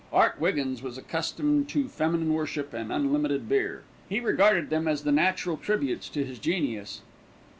[0.11, 5.11] Art Wiggins was accustomed to feminine worship and unlimited beer; he regarded them as the
[5.11, 7.01] natural tributes to his genius.